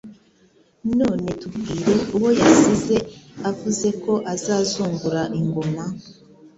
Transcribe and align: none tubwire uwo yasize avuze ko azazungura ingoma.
none 0.99 1.27
tubwire 1.39 1.91
uwo 2.15 2.29
yasize 2.39 2.97
avuze 3.49 3.87
ko 4.03 4.13
azazungura 4.33 5.21
ingoma. 5.39 5.83